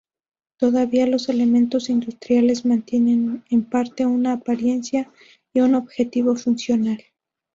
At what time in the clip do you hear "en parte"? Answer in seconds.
3.51-4.03